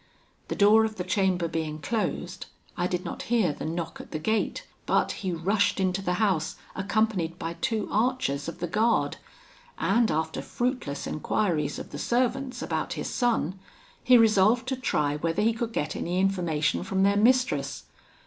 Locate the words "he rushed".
5.11-5.79